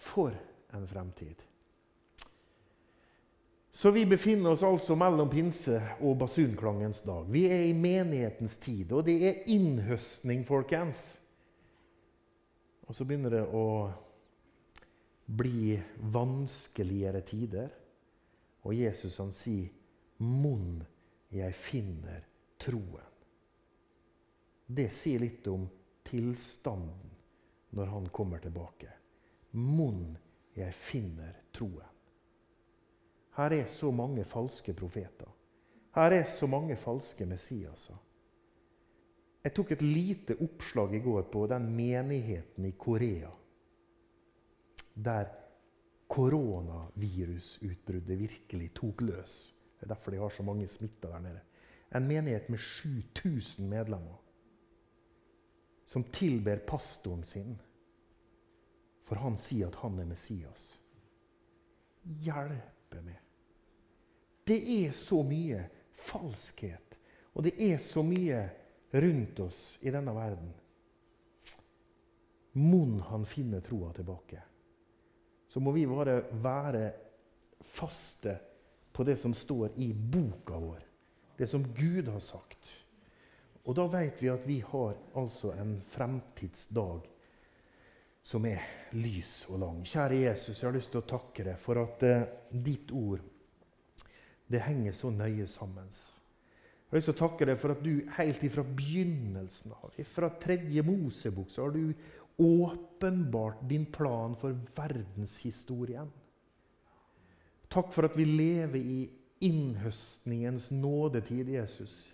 [0.00, 0.34] For
[0.76, 1.40] en fremtid.
[3.80, 7.24] Så vi befinner oss altså mellom pinse og basunklangens dag.
[7.32, 11.14] Vi er i menighetens tid, og det er innhøstning, folkens.
[12.84, 13.66] Og så begynner det å
[15.30, 15.78] bli
[16.12, 17.70] vanskeligere tider.
[18.66, 19.70] Og Jesus han sier,
[20.18, 20.82] 'Mon
[21.32, 22.20] jeg finner
[22.58, 23.09] troen'.
[24.70, 25.64] Det sier litt om
[26.06, 27.10] tilstanden
[27.74, 28.90] når han kommer tilbake.
[29.50, 30.14] Mon
[30.54, 31.86] jeg finner troen.
[33.34, 35.30] Her er så mange falske profeter.
[35.94, 37.98] Her er så mange falske Messiaser.
[39.42, 43.30] Jeg tok et lite oppslag i går på den menigheten i Korea
[44.94, 45.30] der
[46.10, 49.54] koronavirusutbruddet virkelig tok løs.
[49.78, 51.40] Det er derfor de har så mange smitta der nede.
[51.96, 54.20] En menighet med 7000 medlemmer
[55.90, 57.58] som tilber pastoren sin.
[59.02, 60.76] For han sier at han er Messias.
[62.22, 63.16] Hjelpe meg.
[64.46, 65.64] Det er så mye
[65.98, 66.94] falskhet,
[67.34, 68.38] og det er så mye
[69.02, 70.52] rundt oss i denne verden.
[72.62, 74.44] Mon han finner troa tilbake.
[75.50, 76.84] Så må vi bare være
[77.66, 78.36] faste
[78.94, 80.86] på det som står i boka vår.
[81.34, 82.79] Det som Gud har sagt.
[83.70, 87.04] Og da vet vi at vi har altså en fremtidsdag
[88.26, 88.64] som er
[88.98, 89.84] lys og lang.
[89.86, 93.22] Kjære Jesus, jeg har lyst til å takke deg for at eh, ditt ord
[94.50, 95.86] det henger så nøye sammen.
[95.86, 100.32] Jeg har lyst til å takke deg for at du helt ifra begynnelsen av, fra
[100.42, 101.94] tredje Mosebok, så har du
[102.42, 106.10] åpenbart din plan for verdenshistorien.
[107.70, 109.00] Takk for at vi lever i
[109.46, 112.08] innhøstningens nådetid, Jesus.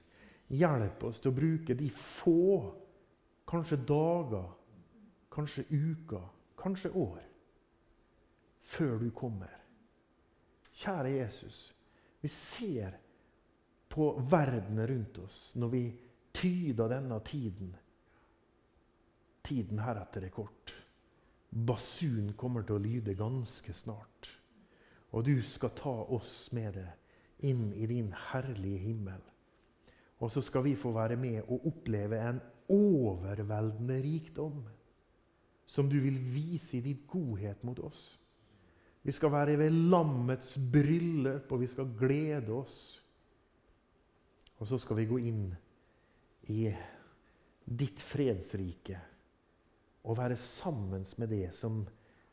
[0.48, 2.72] Hjelp oss til å bruke de få,
[3.48, 4.50] kanskje dager,
[5.32, 6.28] kanskje uker,
[6.58, 7.22] kanskje år,
[8.62, 9.50] før du kommer.
[10.76, 11.60] Kjære Jesus,
[12.20, 12.98] vi ser
[13.88, 15.84] på verden rundt oss når vi
[16.36, 17.70] tyder denne tiden.
[19.46, 20.74] Tiden heretter er kort.
[21.50, 24.28] Basun kommer til å lyde ganske snart.
[25.14, 26.90] Og du skal ta oss med det
[27.48, 29.22] inn i din herlige himmel.
[30.20, 32.40] Og så skal vi få være med og oppleve en
[32.72, 34.64] overveldende rikdom
[35.66, 38.14] som du vil vise i ditt godhet mot oss.
[39.02, 42.78] Vi skal være ved lammets bryllup, og vi skal glede oss.
[44.58, 45.44] Og så skal vi gå inn
[46.50, 46.62] i
[47.66, 48.98] ditt fredsrike
[50.06, 51.84] og være sammen med det som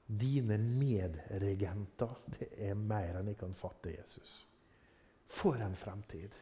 [0.08, 2.16] dine medregenter.
[2.38, 4.44] Det er mer enn jeg kan fatte, Jesus.
[5.30, 6.34] For en fremtid.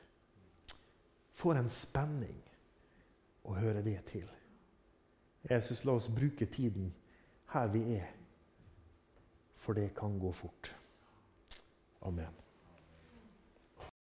[1.42, 2.38] For en spenning
[3.50, 4.28] å høre det til.
[5.50, 6.92] Jesus, la oss bruke tiden
[7.56, 8.12] her vi er,
[9.58, 10.70] for det kan gå fort.
[12.06, 12.41] Amen.